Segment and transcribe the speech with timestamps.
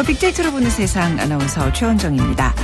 [0.00, 0.02] 안녕하세요.
[0.02, 2.54] 빅데이터로 보는 세상 아나운서 최원정입니다.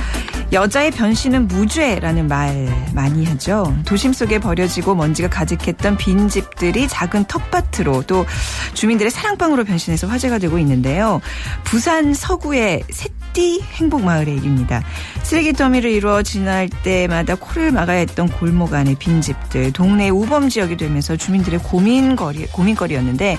[0.53, 3.75] 여자의 변신은 무죄라는 말 많이 하죠.
[3.85, 8.25] 도심 속에 버려지고 먼지가 가득했던 빈 집들이 작은 텃밭으로 또
[8.73, 11.21] 주민들의 사랑방으로 변신해서 화제가 되고 있는데요.
[11.63, 14.81] 부산 서구의 새 띠 행복마을의 일입니다.
[15.21, 20.75] 쓰레기 더미를 이루어 지날 때마다 코를 막아야 했던 골목 안의 빈 집들, 동네 우범 지역이
[20.75, 23.37] 되면서 주민들의 고민거리, 고민거리였는데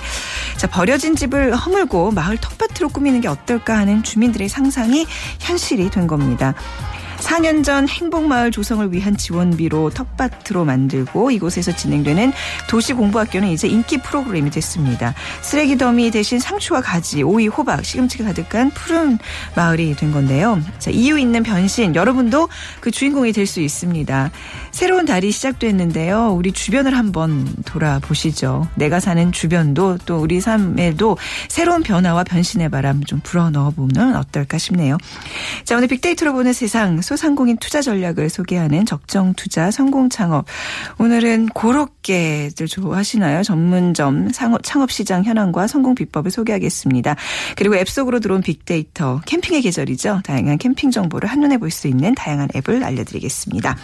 [0.55, 5.05] 자, 버려진 집을 허물고 마을 텃밭으로 꾸미는 게 어떨까 하는 주민들의 상상이
[5.39, 6.53] 현실이 된 겁니다.
[7.19, 12.31] 4년 전 행복마을 조성을 위한 지원비로 텃밭으로 만들고 이곳에서 진행되는
[12.69, 15.13] 도시공부학교는 이제 인기 프로그램이 됐습니다.
[15.41, 19.17] 쓰레기 더미 대신 상추와 가지, 오이, 호박, 시금치가 가득한 푸른
[19.55, 20.61] 마을이 된 건데요.
[20.79, 22.47] 자, 이유 있는 변신 여러분도
[22.79, 24.29] 그 주인공이 될 수 있습니다.
[24.69, 26.35] 새로운 달이 시작됐는데요.
[26.35, 28.67] 우리 주변을 한번 돌아보시죠.
[28.75, 31.17] 내가 사는 주변도 또 우리 삶에도
[31.47, 34.97] 새로운 변화와 변신의 바람 좀 불어 넣어 보면 어떨까 싶네요.
[35.63, 40.45] 자, 오늘 빅데이터로 보는 세상 소상공인 투자 전략을 소개하는 적정 투자 성공 창업.
[40.99, 43.41] 오늘은 고로케들 좋아하시나요?
[43.41, 44.29] 전문점
[44.61, 47.15] 창업 시장 현황과 성공 비법을 소개하겠습니다.
[47.55, 50.21] 그리고 앱 속으로 들어온 빅데이터 캠핑의 계절이죠.
[50.23, 53.77] 다양한 캠핑 정보를 한눈에 볼 수 있는 다양한 앱을 알려드리겠습니다.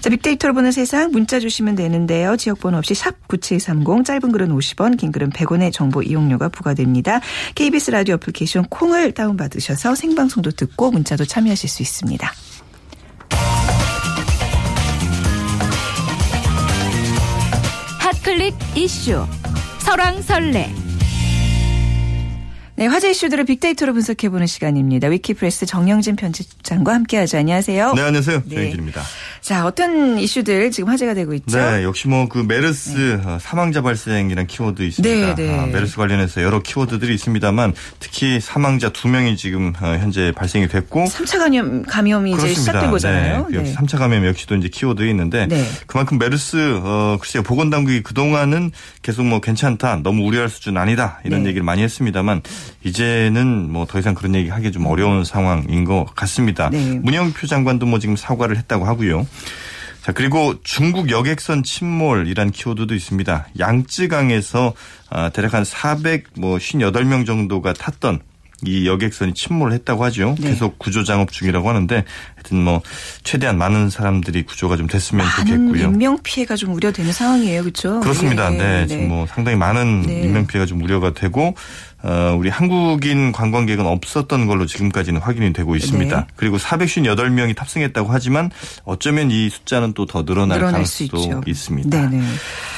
[0.00, 2.36] 자, 빅데이터로 보는 세상 문자 주시면 되는데요.
[2.36, 7.20] 지역번호 없이 샵 9730 짧은 글은 50원 긴 글은 100원의 정보 이용료가 부과됩니다.
[7.54, 12.32] KBS 라디오 애플리케이션 콩을 다운받으셔서 생방송도 듣고 문자도 참여하실 수 있습니다.
[18.22, 19.26] 클릭 이슈
[19.80, 20.88] 설왕설래
[22.76, 25.08] 네, 화제 이슈들을 빅데이터로 분석해보는 시간입니다.
[25.08, 27.36] 위키프레스 정영진 편집장과 함께하죠.
[27.38, 27.94] 안녕하세요.
[27.94, 28.42] 네, 안녕하세요.
[28.44, 28.54] 네.
[28.54, 29.02] 정영진입니다.
[29.40, 31.58] 자, 어떤 이슈들 지금 화제가 되고 있죠?
[31.58, 33.22] 네, 역시 뭐 그 메르스 네.
[33.24, 35.34] 어, 사망자 발생이란 키워드 있습니다.
[35.34, 35.58] 네, 네.
[35.58, 41.04] 아, 메르스 관련해서 여러 키워드들이 있습니다만 특히 사망자 두 명이 지금 어, 현재 발생이 됐고
[41.04, 42.52] 3차 감염 감염이 그렇습니다.
[42.52, 43.46] 이제 시작된 거잖아요.
[43.50, 45.64] 네, 역시 3차 감염 역시도 이제 키워드에 있는데 네.
[45.86, 48.72] 그만큼 메르스 어 글쎄요 보건 당국이 그동안은
[49.02, 51.48] 계속 뭐 괜찮다, 너무 우려할 수준 아니다 이런 네.
[51.50, 52.42] 얘기를 많이 했습니다만
[52.84, 56.68] 이제는 뭐 더 이상 그런 얘기 하기 좀 어려운 상황인 것 같습니다.
[56.68, 56.98] 네.
[57.02, 59.26] 문영표 장관도 뭐 지금 사과를 했다고 하고요.
[60.02, 63.48] 자, 그리고 중국 여객선 침몰이란 키워드도 있습니다.
[63.58, 64.72] 양쯔강에서
[65.10, 68.20] 아, 대략 한 458명 정도가 탔던
[68.64, 70.34] 이 여객선이 침몰을 했다고 하죠.
[70.40, 70.50] 네.
[70.50, 72.04] 계속 구조 작업 중이라고 하는데
[72.34, 72.82] 하여튼 뭐
[73.22, 75.84] 최대한 많은 사람들이 구조가 좀 됐으면 좋겠고요.
[75.84, 78.00] 인명 피해가 좀 우려되는 상황이에요, 그렇죠?
[78.00, 78.50] 그렇습니다.
[78.50, 78.86] 네, 네.
[78.88, 79.08] 지금 네.
[79.08, 80.22] 뭐 상당히 많은 네.
[80.22, 81.54] 인명 피해가 좀 우려가 되고
[82.02, 86.16] 어, 우리 한국인 관광객은 없었던 걸로 지금까지는 확인이 되고 있습니다.
[86.16, 86.26] 네.
[86.36, 88.50] 그리고 458명이 탑승했다고 하지만
[88.84, 92.10] 어쩌면 이 숫자는 또 더 늘어날 가능성도 있습니다.
[92.10, 92.24] 네네.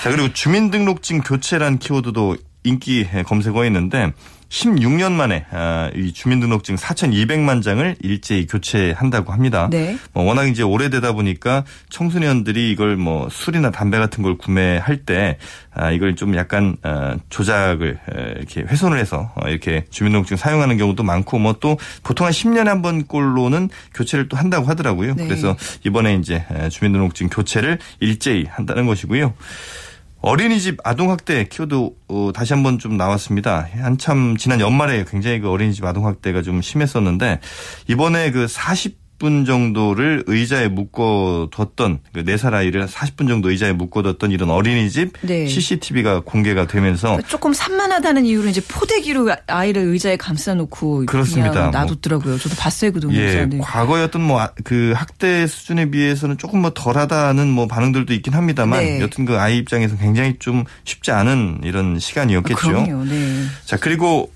[0.02, 4.12] 자 그리고 주민등록증 교체란 키워드도 인기 검색어에 있는데
[4.50, 9.68] 16년 만에 아, 이 주민등록증 4,200만 장을 일제히 교체한다고 합니다.
[9.70, 9.96] 네.
[10.12, 15.38] 뭐 워낙 이제 오래되다 보니까 청소년들이 이걸 뭐 술이나 담배 같은 걸 구매할 때
[15.72, 18.00] 아, 이걸 좀 약간 아, 조작을
[18.36, 22.80] 이렇게 훼손을 해서 어, 이렇게 주민등록증 사용하는 경우도 많고 뭐 또 보통 한 10년에 한
[22.80, 25.14] 번 꼴로는 교체를 또 한다고 하더라고요.
[25.14, 25.26] 네.
[25.26, 29.34] 그래서 이번에 이제 주민등록증 교체를 일제히 한다는 것이고요.
[30.22, 33.66] 어린이집 아동학대 키워드 어, 다시 한번 좀 나왔습니다.
[33.72, 37.40] 한참 지난 연말에 굉장히 그 어린이집 아동학대가 좀 심했었는데
[37.88, 38.99] 이번에 그 40.
[39.20, 45.46] 40분 정도를 의자에 묶어뒀던 그 4살 아이를 40분 정도 의자에 묶어뒀던 이런 어린이집 네.
[45.46, 51.70] CCTV가 공개가 되면서 조금 산만하다는 이유로 이제 포대기로 아이를 의자에 감싸놓고 그렇습니다.
[51.70, 52.38] 놔뒀더라고요.
[52.38, 53.26] 저도 봤어요 그 동영상.
[53.26, 53.58] 예, 네.
[53.58, 59.00] 과거였던 뭐 그 학대 수준에 비해서는 조금 뭐 덜하다는 뭐 반응들도 있긴 합니다만 네.
[59.00, 62.68] 여튼 그 아이 입장에서 굉장히 좀 쉽지 않은 이런 시간이었겠죠.
[62.68, 63.04] 아, 그럼요.
[63.04, 63.44] 네.
[63.66, 64.32] 자 그리고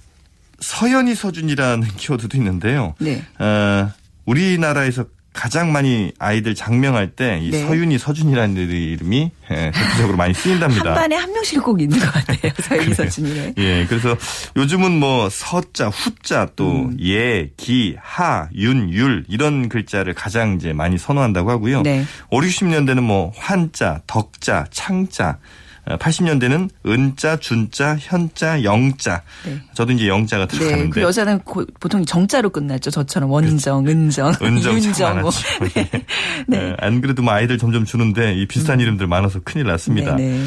[0.60, 2.94] 서연이 서준이라는 키워드도 있는데요.
[2.98, 3.22] 네.
[3.38, 3.90] 어,
[4.26, 7.66] 우리나라에서 가장 많이 아이들 장명할 때이 네.
[7.66, 10.90] 서윤이 서준이라는 이름이 예, 대표적으로 많이 쓰인답니다.
[10.90, 12.52] 한 반에 한 명씩 꼭 있는 것 같아요.
[12.62, 13.54] 서윤이 서준이.
[13.58, 14.16] 예, 그래서
[14.56, 16.96] 요즘은 뭐 서자, 후자 또 음.
[17.02, 21.82] 예, 기, 하, 윤, 율 이런 글자를 가장 이제 많이 선호한다고 하고요.
[21.82, 22.04] 네.
[22.30, 25.38] 5, 60년대는 뭐 환자, 덕자, 창자
[25.86, 29.22] 80년대는 은자, 준자, 현자, 영자.
[29.44, 29.60] 네.
[29.74, 30.84] 저도 이제 영자가 네, 들어가는데.
[30.84, 30.90] 네.
[30.90, 32.90] 그 여자는 고, 보통 정자로 끝났죠.
[32.90, 33.98] 저처럼 원정, 그렇죠.
[34.00, 35.20] 은정, 은정, 윤정.
[35.20, 35.30] 뭐.
[35.74, 35.90] 네.
[35.90, 36.04] 네.
[36.46, 36.76] 네.
[36.78, 38.80] 안 그래도 뭐 아이들 점점 주는데 이 비슷한 음.
[38.80, 40.16] 이름들 많아서 큰일 났습니다.
[40.16, 40.40] 네,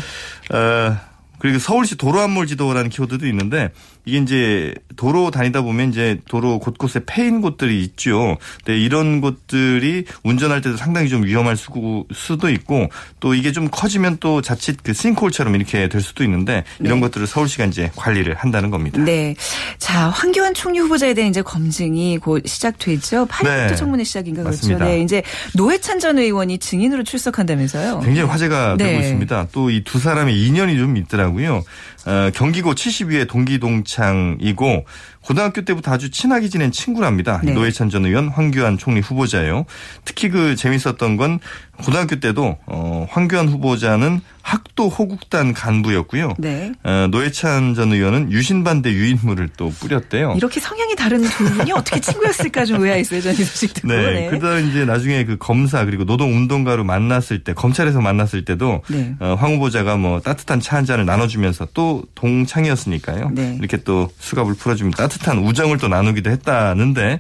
[0.50, 0.58] 네.
[0.58, 0.98] 어,
[1.40, 3.70] 그리고 서울시 도로안몰지도라는 키워드도 있는데
[4.08, 8.38] 이게 이제 도로 다니다 보면 이제 도로 곳곳에 패인 곳들이 있죠.
[8.64, 12.90] 근데 이런 곳들이 운전할 때도 상당히 좀 위험할 수도 있고
[13.20, 17.02] 또 이게 좀 커지면 또 자칫 그 싱크홀처럼 이렇게 될 수도 있는데 이런 네.
[17.02, 19.00] 것들을 서울시가 이제 관리를 한다는 겁니다.
[19.04, 19.36] 네.
[19.78, 23.28] 자, 황교안 총리 후보자에 대한 이제 검증이 곧 시작되죠.
[23.28, 23.76] 8일부터 네.
[23.76, 24.56] 청문회 시작인가 그렇죠.
[24.58, 24.86] 맞습니다.
[24.86, 25.02] 네.
[25.02, 25.22] 이제
[25.54, 28.00] 노회찬 전 의원이 증인으로 출석한다면서요.
[28.00, 28.86] 굉장히 화제가 네.
[28.86, 29.48] 되고 있습니다.
[29.52, 31.64] 또 이 두 사람의 인연이 좀 있더라고요.
[32.08, 34.86] 어, 경기고 72회 동기동창이고
[35.28, 37.42] 고등학교 때부터 아주 친하게 지낸 친구랍니다.
[37.44, 37.52] 네.
[37.52, 39.66] 노회찬 전 의원, 황교안 총리 후보자예요.
[40.06, 41.40] 특히 그 재밌었던 건
[41.84, 46.36] 고등학교 때도 어, 황교안 후보자는 학도 호국단 간부였고요.
[46.38, 46.72] 네.
[46.86, 50.36] 어, 노회찬 전 의원은 유신반대 유인물을 또 뿌렸대요.
[50.38, 53.20] 이렇게 성향이 다른 두 분이 어떻게 친구였을까 좀 의아했어요.
[53.22, 53.90] 전 이 소식 듣고.
[53.90, 53.98] 네.
[53.98, 54.28] 네.
[54.30, 59.14] 그러다 이제 나중에 그 검사 그리고 노동운동가로 만났을 때 검찰에서 만났을 때도 네.
[59.20, 63.32] 어, 황 후보자가 뭐 따뜻한 차 한 잔을 나눠주면서 또 동창이었으니까요.
[63.34, 63.58] 네.
[63.60, 67.20] 이렇게 또 수갑을 풀어주면 따뜻 한 우정을 또 나누기도 했다는데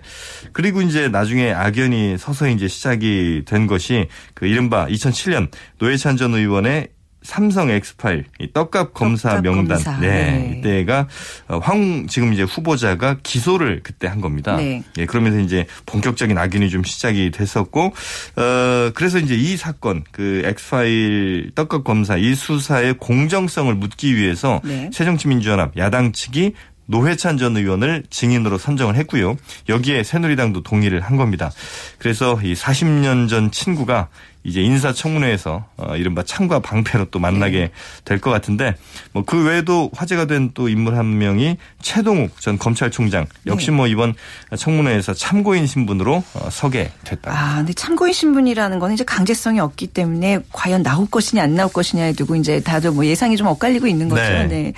[0.53, 5.49] 그리고 이제 나중에 악연이 서서히 이제 시작이 된 것이 그 이른바 2007년
[5.79, 6.89] 노회찬 전 의원의
[7.27, 9.99] 삼성 엑스파일 떡값 검사 떡값 명단 검사.
[9.99, 10.07] 네.
[10.07, 10.57] 네.
[10.59, 11.07] 이때가
[11.49, 14.55] 어, 황 지금 이제 후보자가 기소를 그때 한 겁니다.
[14.55, 14.81] 네.
[14.97, 17.93] 예, 그러면서 이제 본격적인 악연이 좀 시작이 됐었고
[18.37, 24.89] 어 그래서 이제 이 사건 그 엑스파일 떡값 검사 이 수사의 공정성을 묻기 위해서 네.
[24.93, 26.53] 새정치민주연합 야당 측이
[26.87, 29.37] 노회찬 전 의원을 증인으로 선정을 했고요.
[29.69, 31.51] 여기에 새누리당도 동의를 한 겁니다.
[31.99, 34.09] 그래서 이 40년 전 친구가
[34.47, 37.71] 이제 인사청문회에서 어, 이른바 창과 방패로 또 만나게 네.
[38.05, 38.75] 될것 같은데
[39.11, 43.77] 뭐 그 외에도 화제가 된 또 인물 한 명이 최동욱 전 검찰총장 역시 네.
[43.77, 44.13] 뭐 이번
[44.55, 47.31] 청문회에서 참고인 신분으로 어, 서게 됐다.
[47.31, 52.13] 아, 근데 참고인 신분이라는 거는 이제 강제성이 없기 때문에 과연 나올 것이냐 안 나올 것이냐에
[52.13, 54.21] 두고 이제 다들 뭐 예상이 좀 엇갈리고 있는 거죠.
[54.21, 54.47] 네.
[54.47, 54.73] 네.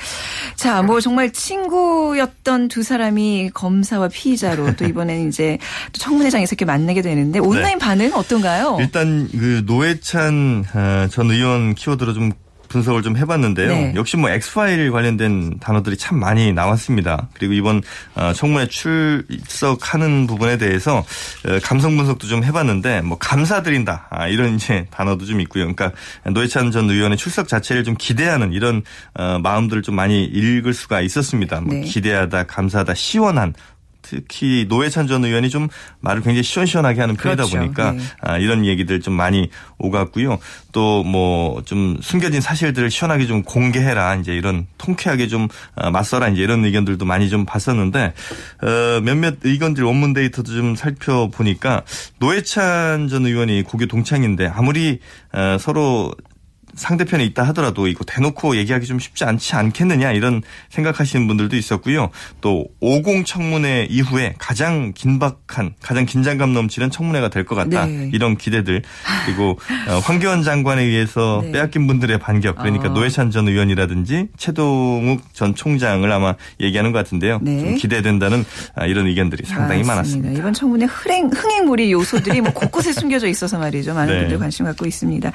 [0.56, 5.58] 자, 뭐 정말 친구였던 두 사람이 검사와 피의자로 또 이번에는 이제
[5.94, 7.86] 또 청문회장에서 이렇게 만나게 되는데 온라인 네.
[7.86, 8.78] 반응 어떤가요?
[8.80, 12.32] 일단 그 노회찬 어, 전 의원 키워드로 좀
[12.70, 13.68] 분석을 좀 해봤는데요.
[13.68, 13.94] 네.
[13.96, 17.28] 역시 뭐 엑스파일 관련된 단어들이 참 많이 나왔습니다.
[17.34, 17.82] 그리고 이번
[18.16, 24.86] 어, 청문회 출석하는 부분에 대해서 어, 감성 분석도 좀 해봤는데 뭐 감사드린다 아, 이런 이제
[24.92, 25.64] 단어도 좀 있고요.
[25.74, 25.92] 그러니까
[26.30, 28.84] 노회찬 전 의원의 출석 자체를 좀 기대하는 이런
[29.42, 31.62] 마음들을 좀 많이 읽을 수가 있었습니다.
[31.62, 31.82] 뭐 네.
[31.82, 33.54] 기대하다, 감사하다, 시원한
[34.02, 35.68] 특히 노회찬 전 의원이 좀
[36.00, 37.58] 말을 굉장히 시원시원하게 하는 편이다 그렇죠.
[37.58, 38.00] 보니까 네.
[38.22, 40.40] 아, 이런 얘기들 좀 많이 오갔고요.
[40.72, 46.42] 또 뭐 좀 숨겨진 사실들을 시원하게 좀 공개해라 이제 이런 통쾌하게 좀 아, 맞서라 이제
[46.42, 48.14] 이런 의견들도 많이 좀 봤었는데
[48.62, 51.84] 어, 몇몇 의견들 원문 데이터도 좀 살펴보니까
[52.20, 55.00] 노회찬 전 의원이 고교 동창인데 아무리
[55.34, 56.14] 어, 서로
[56.80, 62.10] 상대편에 있다 하더라도 이거 대놓고 얘기하기 좀 쉽지 않지 않겠느냐 이런 생각하시는 분들도 있었고요.
[62.42, 67.86] 또 50 청문회 이후에 가장 긴박한 가장 긴장감 넘치는 청문회가 될 것 같다.
[67.86, 68.10] 네.
[68.14, 68.82] 이런 기대들
[69.26, 71.52] 그리고 어, 황교안 장관에 의해서 네.
[71.54, 72.94] 빼앗긴 분들의 반격 그러니까 어.
[72.94, 77.40] 노회찬 전 의원이라든지 최동욱 전 총장을 아마 얘기하는 것 같은데요.
[77.42, 77.60] 네.
[77.60, 79.96] 좀 기대된다는 아, 이런 의견들이 상당히 맞습니다.
[79.96, 80.40] 많았습니다.
[80.40, 83.94] 이번 청문회 흥행, 흥행물이 요소들이 뭐 곳곳에 숨겨져 있어서 말이죠.
[83.94, 84.20] 많은 네.
[84.22, 85.32] 분들 관심 갖고 있습니다.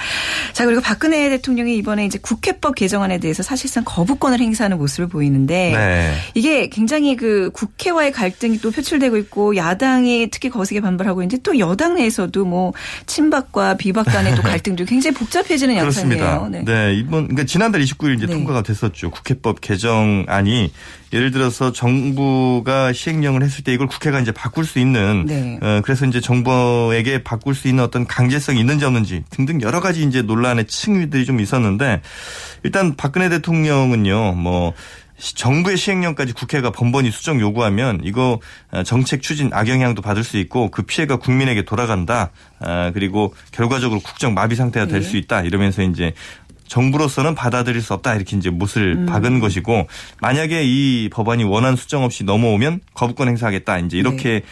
[0.52, 6.14] 자 그리고 박근혜 대통령이 이번에 이제 국회법 개정안에 대해서 사실상 거부권을 행사하는 모습을 보이는데 네.
[6.34, 11.94] 이게 굉장히 그 국회와의 갈등이 또 표출되고 있고 야당이 특히 거세게 반발하고 있는데 또 여당
[11.94, 12.72] 내에서도 뭐
[13.06, 16.48] 친박과 비박 간의 또 갈등도 굉장히 복잡해지는 양상이에요.
[16.50, 16.64] 네.
[16.64, 16.94] 네.
[16.94, 18.32] 이번 그러니까 지난달 29일 이제 네.
[18.32, 19.10] 통과가 됐었죠.
[19.10, 20.72] 국회법 개정안이
[21.14, 25.58] 예를 들어서 정부가 시행령을 했을 때 이걸 국회가 이제 바꿀 수 있는 네.
[25.62, 30.22] 어, 그래서 이제 정부에게 바꿀 수 있는 어떤 강제성이 있는지 없는지 등등 여러 가지 이제
[30.22, 32.02] 논란의 층위들이 좀 있었는데
[32.64, 34.74] 일단 박근혜 대통령은요 뭐
[35.16, 38.40] 정부의 시행령까지 국회가 번번이 수정 요구하면 이거
[38.72, 42.30] 어, 정책 추진 악영향도 받을 수 있고 그 피해가 국민에게 돌아간다.
[42.58, 45.18] 아, 그리고 결과적으로 국정 마비 상태가 될수 네.
[45.18, 45.42] 있다.
[45.42, 46.12] 이러면서 이제
[46.74, 49.06] 정부로서는 받아들일 수 없다 이렇게 이제 못을 음.
[49.06, 49.86] 박은 것이고
[50.20, 54.42] 만약에 이 법안이 원한 수정 없이 넘어오면 거부권 행사하겠다 이제 이렇게 네.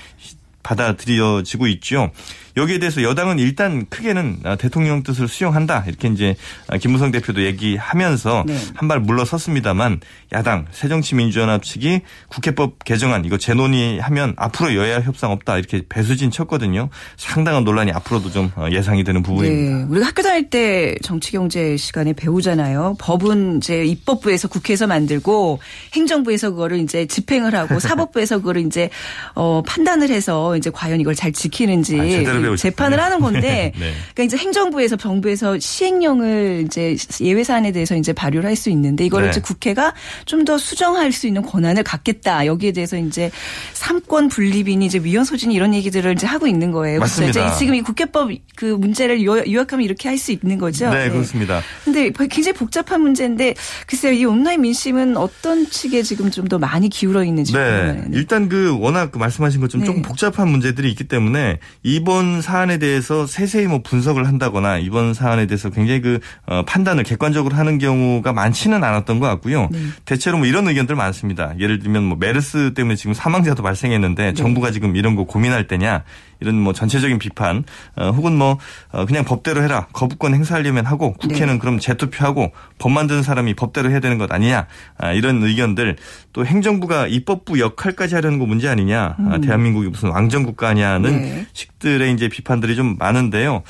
[0.63, 2.11] 받아들여지고 있죠.
[2.57, 6.37] 여기에 대해서 여당은 일단 크게는 대통령 뜻을 수용한다 이렇게 이제
[6.81, 8.59] 김무성 대표도 얘기하면서 네.
[8.75, 10.01] 한발 물러섰습니다만
[10.33, 16.91] 야당 새정치민주연합 측이 국회법 개정안 이거 재논의하면 앞으로 여야 협상 없다 이렇게 배수진 쳤거든요.
[17.17, 19.79] 상당한 논란이 앞으로도 좀 어, 예상이 되는 부분입니다.
[19.79, 19.85] 네.
[19.85, 22.97] 우리가 학교 다닐 때 정치경제 시간에 배우잖아요.
[22.99, 25.61] 법은 이제 입법부에서 국회에서 만들고
[25.95, 28.91] 행정부에서 그거를 이제 집행을 하고 사법부에서 그거를 이제
[29.35, 33.93] 어 판단을 해서 이제 과연 이걸 잘 지키는지 아, 재판을 하는 건데 네.
[34.15, 39.27] 그러니까 이제 행정부에서 정부에서 시행령을 이제 예외 사안에 대해서 이제 발효를 할 수 있는데 이거를
[39.27, 39.31] 네.
[39.31, 39.95] 이제 국회가
[40.27, 42.47] 좀 더 수정할 수 있는 권한을 갖겠다.
[42.47, 43.31] 여기에 대해서 이제
[43.75, 46.99] 삼권 분립이니 이제 위헌 소진이 이런 얘기들을 이제 하고 있는 거예요.
[47.01, 47.55] 맞습니다.
[47.57, 50.91] 지금 이 국회법 그 문제를 요약하면 이렇게 할 수 있는 거죠.
[50.91, 51.11] 네, 네.
[51.11, 51.63] 그렇습니다.
[51.85, 53.55] 근데 굉장히 복잡한 문제인데
[53.87, 57.53] 글쎄요, 이 온라인 민심은 어떤 측에 지금 좀 더 많이 기울어 있는지.
[57.55, 58.03] 네.
[58.13, 59.87] 일단 그 워낙 그 말씀하신 것처럼 네.
[59.87, 65.71] 조금 복잡한 문제들이 있기 때문에 이번 사안에 대해서 세세히 뭐 분석을 한다거나 이번 사안에 대해서
[65.71, 69.69] 굉장히 그 어, 판단을 객관적으로 하는 경우가 많지는 않았던 것 같고요.
[69.71, 69.79] 네.
[70.05, 71.55] 대체로 뭐 이런 의견들 많습니다.
[71.59, 74.35] 예를 들면 뭐 메르스 때문에 지금 사망자도 발생했는데 네.
[74.35, 76.05] 정부가 지금 이런 거 고민할 때냐
[76.43, 77.65] 이런 뭐 전체적인 비판
[77.97, 78.59] 어, 혹은 뭐
[78.91, 81.59] 어, 그냥 법대로 해라 거부권 행사하려면 하고 국회는 네.
[81.59, 84.67] 그럼 재투표하고 법 만드는 사람이 법대로 해야 되는 것 아니냐
[84.99, 85.97] 아, 이런 의견들
[86.33, 89.41] 또 행정부가 입법부 역할까지 하려는 거 문제 아니냐 아, 음.
[89.41, 91.47] 대한민국이 무슨 왕정 국가 아니냐는 네.
[91.53, 93.63] 식들의 이제 비판들이 좀 많은데요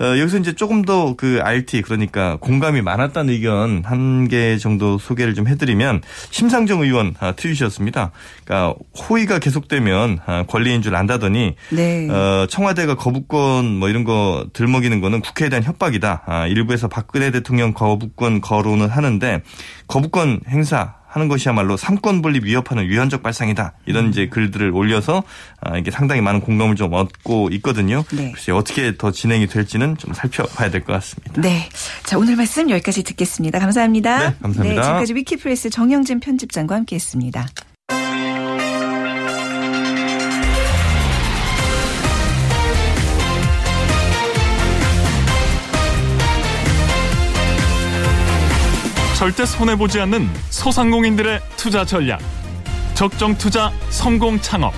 [0.00, 5.34] 어, 여기서 이제 조금 더 그 RT 그러니까 공감이 많았다는 의견 한 개 정도 소개를
[5.34, 8.12] 좀 해드리면 심상정 의원 아, 트윗이었습니다.
[8.44, 12.08] 그러니까 호의가 계속되면 아, 권리인 줄 안다더니 네.
[12.20, 16.22] 어, 청와대가 거부권 뭐 이런 거 들먹이는 거는 국회에 대한 협박이다.
[16.26, 19.42] 아, 일부에서 박근혜 대통령 거부권 거론을 하는데
[19.86, 23.72] 거부권 행사 하는 것이야말로 삼권 분립 위협하는 위헌적 발상이다.
[23.86, 25.24] 이런 이제 글들을 올려서
[25.60, 28.04] 아, 이게 상당히 많은 공감을 좀 얻고 있거든요.
[28.12, 28.30] 네.
[28.32, 31.40] 글쎄 어떻게 더 진행이 될지는 좀 살펴봐야 될 것 같습니다.
[31.40, 31.68] 네.
[32.04, 33.58] 자, 오늘 말씀 여기까지 듣겠습니다.
[33.58, 34.18] 감사합니다.
[34.30, 34.80] 네, 감사합니다.
[34.80, 37.46] 네, 지금까지 위키프레스 정영진 편집장과 함께 했습니다.
[49.20, 52.20] 절대 손해보지 않는 소상공인들의 투자 전략.
[52.94, 54.72] 적정 투자 성공 창업.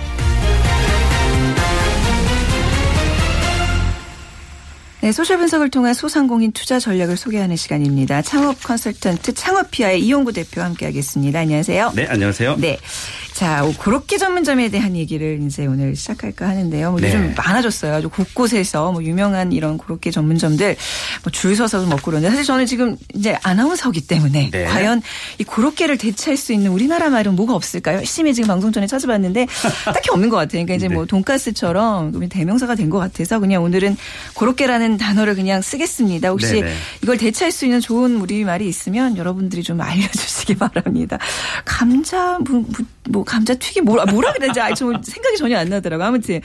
[5.01, 8.21] 네, 소셜 분석을 통한 소상공인 투자 전략을 소개하는 시간입니다.
[8.23, 11.39] 창업 컨설턴트 창업피아의 이용구 대표와 함께하겠습니다.
[11.39, 11.93] 안녕하세요.
[11.95, 12.57] 네, 안녕하세요.
[12.57, 12.79] 네.
[13.43, 16.93] 자, 고로케 전문점에 대한 얘기를 이제 오늘 시작할까 하는데요.
[16.93, 17.09] 뭐 네.
[17.09, 17.93] 요즘 많아졌어요.
[17.93, 20.77] 아주 곳곳에서 뭐 유명한 이런 고로케 전문점들
[21.25, 24.65] 뭐 줄 서서 먹고 그러는데 사실 저는 지금 이제 아나운서기 때문에 네.
[24.67, 25.03] 과연
[25.39, 27.97] 이 고로케를 대체할 수 있는 우리나라 말은 뭐가 없을까요?
[27.97, 29.49] 열심히 지금 방송 전에 찾아봤는데
[29.87, 30.65] 딱히 없는 것 같아요.
[30.65, 30.95] 그러니까 이제 네.
[30.95, 33.97] 뭐 돈가스처럼 대명사가 된 것 같아서 그냥 오늘은
[34.35, 36.29] 고로케라는 단어를 그냥 쓰겠습니다.
[36.29, 36.73] 혹시 네네.
[37.03, 41.19] 이걸 대체할 수 있는 좋은 우리말이 있으면 여러분들이 좀 알려주시기 바랍니다.
[41.65, 42.65] 감자 뭐,
[43.09, 46.03] 뭐 감자 튀김 뭐라 뭐라 그래야지 아, 저 생각이 전혀 안 나더라고.
[46.03, 46.41] 아무튼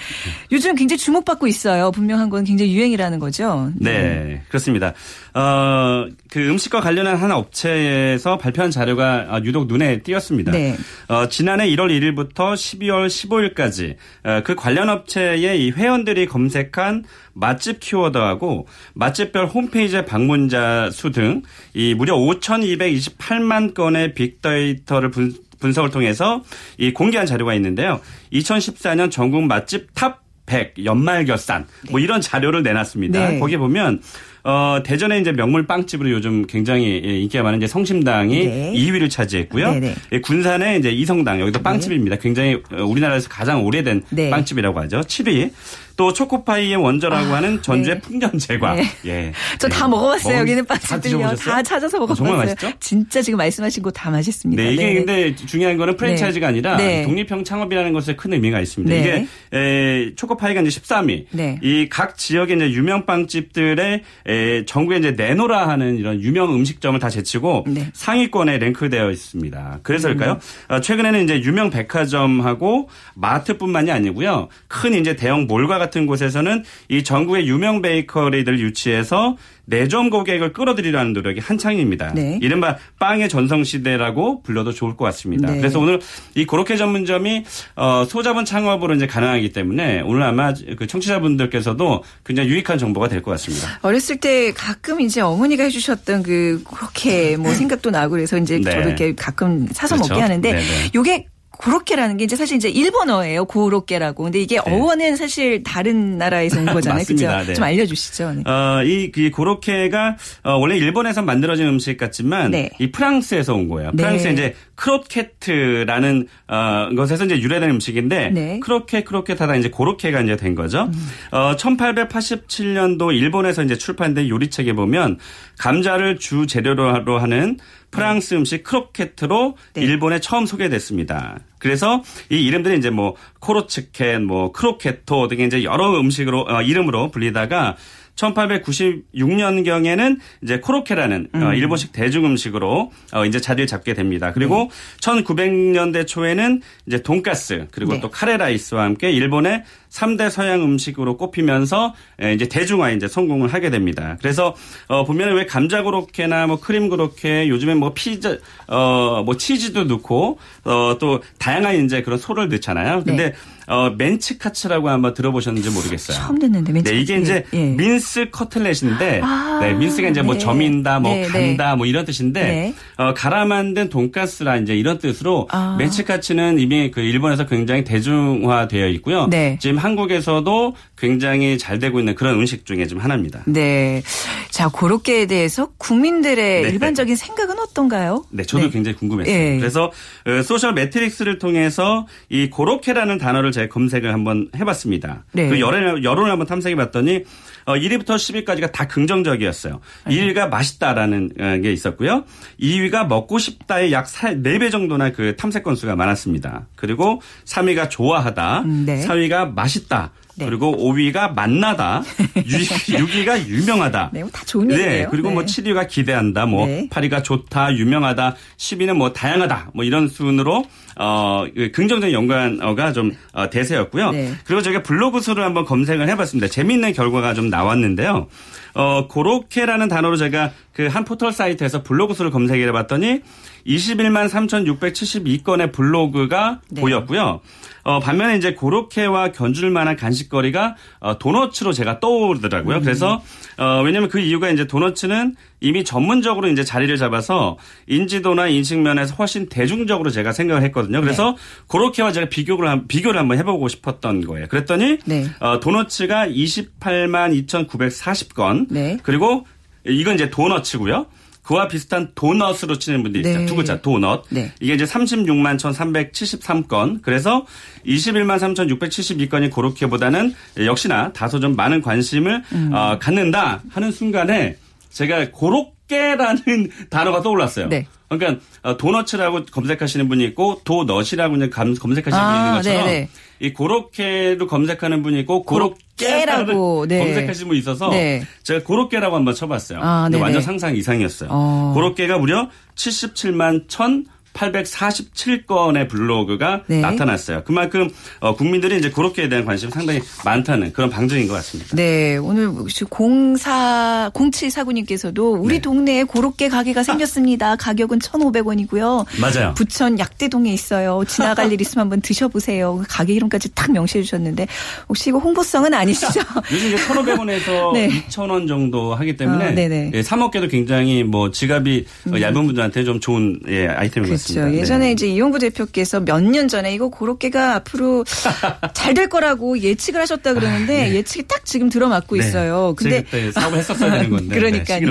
[0.51, 1.91] 요즘 굉장히 주목받고 있어요.
[1.91, 3.71] 분명한 건 굉장히 유행이라는 거죠.
[3.75, 4.93] 네, 네 그렇습니다.
[5.33, 10.51] 어, 그 음식과 관련한 한 업체에서 발표한 자료가 아, 유독 눈에 띄었습니다.
[10.51, 10.75] 네.
[11.07, 18.67] 어, 지난해 1월 1일부터 12월 15일까지 어, 그 관련 업체의 이 회원들이 검색한 맛집 키워드하고
[18.95, 26.43] 맛집별 홈페이지 방문자 수 등 이 무려 5,228만 건의 빅데이터를 분, 분석을 통해서
[26.77, 27.99] 이 공개한 자료가 있는데요.
[28.33, 32.05] 2014년 전국 맛집 top 100 연말 결산 뭐 네.
[32.05, 33.31] 이런 자료를 내놨습니다.
[33.31, 33.39] 네.
[33.39, 34.01] 거기에 보면
[34.49, 38.71] 어, 대전에 이제 명물 빵집으로 요즘 굉장히 예, 인기가 많은 이제 성심당이 네.
[38.73, 39.71] 2위를 차지했고요.
[39.73, 39.95] 네, 네.
[40.13, 41.63] 예, 군산에 이제 이성당 여기도 네.
[41.63, 42.15] 빵집입니다.
[42.15, 44.29] 굉장히 어, 우리나라에서 가장 오래된 네.
[44.29, 45.01] 빵집이라고 하죠.
[45.01, 45.51] 7위.
[45.97, 48.01] 또 초코파이의 원조라고 아, 하는 전주의 네.
[48.01, 48.75] 풍년제과.
[48.75, 48.83] 네.
[49.07, 49.31] 예.
[49.57, 49.89] 저다 네.
[49.89, 50.37] 먹어봤어요.
[50.41, 51.33] 여기는 빵집들요.
[51.35, 52.27] 다 찾아서 먹어봤어요.
[52.27, 52.71] 정말 맛있죠?
[52.79, 54.61] 진짜 지금 말씀하신 거 다 맛있습니다.
[54.61, 54.93] 네, 이게 네.
[54.93, 56.51] 근데 중요한 거는 프랜차이즈가 네.
[56.51, 57.03] 아니라 네.
[57.03, 58.95] 독립형 창업이라는 것에 큰 의미가 있습니다.
[58.95, 61.25] 이게 에, 초코파이가 이제 13위.
[61.63, 67.09] 이 각 지역의 이제 유명 빵집들의 에, 전국에 이제 내노라 하는 이런 유명 음식점을 다
[67.09, 69.79] 제치고 상위권에 랭크되어 있습니다.
[69.83, 70.33] 그래서일까요?
[70.33, 70.73] 음.
[70.73, 74.49] 어, 최근에는 이제 유명 백화점하고 마트뿐만이 아니고요.
[74.67, 79.37] 큰 이제 대형 몰과 같은 곳에서는 이 전국의 유명 베이커리들 유치해서
[79.69, 82.13] 내점 고객을 끌어들이라는 노력이 한창입니다.
[82.15, 82.39] 네.
[82.41, 85.51] 이른바 빵의 전성시대라고 불러도 좋을 것 같습니다.
[85.51, 85.57] 네.
[85.57, 85.99] 그래서 오늘
[86.35, 87.43] 이 고로케 전문점이
[87.75, 93.31] 어, 소자본 창업으로 이제 가능하기 때문에 오늘 아마 그 청취자분들께서도 굉장히 유익한 정보가 될 것
[93.31, 93.79] 같습니다.
[93.81, 98.71] 어렸을 때 가끔 이제 어머니가 해주셨던 그 그렇게 뭐 생각도 나고 그래서 이제 네.
[98.71, 100.13] 저도 이렇게 가끔 사서 그렇죠.
[100.13, 100.63] 먹게 하는데 네네.
[100.95, 101.25] 요게
[101.57, 103.45] 고로케라는 게 이제 사실 이제 일본어예요.
[103.45, 104.23] 고로케라고.
[104.23, 104.71] 근데 이게 네.
[104.71, 107.03] 어원은 사실 다른 나라에서 온 거잖아요.
[107.05, 107.27] 그죠?
[107.27, 107.53] 네.
[107.53, 108.33] 좀 알려주시죠.
[108.33, 108.49] 네.
[108.49, 112.69] 어, 이, 이 고로케가 어, 원래 일본에서 만들어진 음식 같지만 네.
[112.79, 113.91] 이 프랑스에서 온 거예요.
[113.91, 114.33] 프랑스에 네.
[114.33, 118.59] 이제 크로켓라는 어, 것에서 이제 유래된 음식인데 네.
[118.59, 120.83] 크로켓 크로켓 하다 이제 고로케가 이제 된 거죠.
[120.83, 121.09] 음.
[121.31, 125.17] 어, 1887년도 일본에서 이제 출판된 요리책에 보면
[125.57, 127.57] 감자를 주 재료로 하는
[127.97, 129.81] 프랑스 음식 크로켓으로 네.
[129.81, 131.39] 일본에 처음 소개됐습니다.
[131.57, 137.75] 그래서 이 이름들이 이제 뭐 코로츠켄, 뭐 크로케토 등의 이제 여러 음식으로 어, 이름으로 불리다가
[138.17, 141.53] 1896년경에는 이제 코로케라는 어, 음.
[141.53, 144.33] 일본식 대중 음식으로 어, 이제 자리를 잡게 됩니다.
[144.33, 144.69] 그리고 네.
[144.99, 148.01] 1900년대 초에는 이제 돈가스 그리고 네.
[148.01, 151.93] 또 카레라이스와 함께 일본의 3대 서양 음식으로 꼽히면서
[152.35, 154.17] 이제 대중화 이제 성공을 하게 됩니다.
[154.19, 154.53] 그래서
[154.87, 160.97] 어 보면 왜 감자 고로케나 뭐 크림 고로케 요즘에 뭐 피자 어뭐 치즈도 넣고 어
[160.99, 163.03] 또 다양한 이제 그런 소를 넣잖아요.
[163.03, 163.35] 근데 네.
[163.67, 166.17] 어, 멘치카츠라고 한번 들어보셨는지 모르겠어요.
[166.17, 166.91] 처음 듣는데 멘치.
[166.91, 167.65] 네, 이게 이제 예.
[167.65, 170.39] 민스 커틀렛인데, 아, 네, 민스가 이제 뭐 네.
[170.39, 171.27] 점인다, 뭐 네, 네.
[171.27, 172.73] 간다, 뭐 이런 뜻인데, 네.
[172.95, 175.75] 어, 갈아 만든 돈가스라 이제 이런 뜻으로 아.
[175.77, 179.27] 멘치카츠는 이미 그 일본에서 굉장히 대중화되어 있고요.
[179.27, 179.57] 네.
[179.59, 183.43] 지금 한국에서도 굉장히 잘 되고 있는 그런 음식 중에 좀 하나입니다.
[183.45, 184.01] 네.
[184.49, 186.69] 자, 고로케에 대해서 국민들의 네.
[186.69, 188.25] 일반적인 생각은 어떤가요?
[188.31, 188.69] 네, 저도 네.
[188.71, 189.35] 굉장히 궁금했어요.
[189.35, 189.57] 예.
[189.59, 189.91] 그래서
[190.25, 195.25] 어, 소셜 매트릭스를 통해서 이 고로케라는 단어를 제가 검색을 한번 해봤습니다.
[195.33, 195.49] 네.
[195.49, 197.23] 그 여론, 여론을 한번 탐색해봤더니
[197.65, 199.79] 어, 1위부터 10위까지가 다 긍정적이었어요.
[200.07, 200.15] 네.
[200.15, 202.23] 1위가 맛있다라는 어, 게 있었고요.
[202.59, 206.67] 2위가 먹고 싶다의 약 4배 정도나 그 탐색 건수가 많았습니다.
[206.75, 209.05] 그리고 3위가 좋아하다, 음, 네.
[209.05, 210.45] 4위가 맛있다, 네.
[210.45, 212.03] 그리고 5위가 만나다,
[212.35, 214.11] 6위가 유명하다.
[214.13, 214.89] 네, 뭐 다 좋은 얘기예요.
[214.91, 215.63] 네, 그리고 뭐 네.
[215.63, 216.87] 뭐 7위가 기대한다, 뭐 네.
[216.89, 220.63] 8위가 좋다, 유명하다, 10위는 뭐 다양하다, 뭐 이런 순으로
[220.99, 224.11] 어그 긍정적인 연관어가 좀 어, 대세였고요.
[224.11, 224.33] 네.
[224.45, 226.47] 그리고 저희가 블로그 수를 한번 검색을 해봤습니다.
[226.47, 228.27] 재미있는 결과가 좀 나왔는데요.
[228.73, 233.21] 어 고로케라는 단어로 제가 그 한 포털 사이트에서 블로그 수를 검색해 봤더니
[233.65, 236.81] 21만 3,672건의 블로그가 네.
[236.81, 237.41] 보였고요.
[237.83, 242.77] 어, 반면에 이제 고로케와 견줄 만한 간식거리가 어, 도너츠로 제가 떠오르더라고요.
[242.77, 242.81] 음.
[242.83, 243.23] 그래서
[243.57, 247.57] 어, 왜냐면 그 이유가 이제 도너츠는 이미 전문적으로 이제 자리를 잡아서
[247.87, 251.01] 인지도나 인식 면에서 훨씬 대중적으로 제가 생각을 했거든요.
[251.01, 251.37] 그래서 네.
[251.67, 254.47] 고로케와 제가 비교를 비교를 한번 해보고 싶었던 거예요.
[254.47, 255.25] 그랬더니 네.
[255.39, 258.97] 어, 도너츠가 28만 2,940건 네.
[259.01, 259.45] 그리고
[259.87, 261.07] 이건 이제 도너츠고요.
[261.47, 263.39] 그와 비슷한 도넛으로 치는 분들이 있어요.
[263.39, 263.45] 네.
[263.45, 264.25] 두 글자 도넛.
[264.29, 264.51] 네.
[264.59, 267.01] 이게 이제 36만 1,373건.
[267.01, 267.45] 그래서
[267.85, 272.71] 21만 3,672건이 고로케보다는 역시나 다소 좀 많은 관심을 음.
[272.73, 274.57] 어, 갖는다 하는 순간에
[274.91, 277.69] 제가 고로케라는 단어가 떠올랐어요.
[277.69, 277.87] 네.
[278.09, 283.09] 그러니까 어, 도너츠라고 검색하시는 분이 있고 도넛이라고 검색하시는 아, 분이 있는 것처럼 네네.
[283.39, 286.99] 이 고로케로 검색하는 분이 있고 고로케라고 네.
[286.99, 288.23] 검색하시는 분이 있어서 네.
[288.43, 289.79] 제가 고로케라고 한번 쳐봤어요.
[289.81, 291.29] 아, 근데 완전 상상 이상이었어요.
[291.31, 291.71] 어.
[291.73, 294.05] 고로케가 무려 77만 1
[294.37, 296.79] 847건의 블로그가 네.
[296.79, 297.43] 나타났어요.
[297.43, 301.75] 그만큼 어, 국민들이 이제 고로케에 대한 관심이 상당히 많다는 그런 방증인 것 같습니다.
[301.75, 302.51] 네, 오늘
[302.89, 305.61] 공사 0749님께서도 우리 네.
[305.61, 307.55] 동네에 고로케 가게가 생겼습니다.
[307.57, 309.05] 가격은 1,500원이고요.
[309.19, 309.53] 맞아요.
[309.55, 311.03] 부천 약대동에 있어요.
[311.07, 312.83] 지나갈 일 있으면 한번 드셔보세요.
[312.87, 314.47] 가게 이름까지 딱 명시해 주셨는데
[314.87, 316.21] 혹시 이거 홍보성은 아니시죠?
[316.51, 317.89] 요즘 이제 1,500원에서 네.
[318.09, 322.21] 2,000원 정도 하기 때문에 아, 예, 사 먹게도 굉장히 뭐 지갑이 음.
[322.21, 324.26] 얇은 분들한테 좀 좋은 예, 아이템인 것 같습니다.
[324.33, 324.49] 그렇죠.
[324.49, 324.57] 네.
[324.59, 324.91] 예전에 네.
[324.91, 328.03] 이제 이용부 대표께서 몇 년 전에 이거 고로케가 앞으로
[328.73, 330.95] 잘 될 거라고 예측을 하셨다 그러는데 아, 네.
[330.95, 332.25] 예측이 딱 지금 들어맞고 네.
[332.27, 332.73] 있어요.
[332.75, 334.85] 근데 사업을 했었어야 되는 건데 그러니까 네,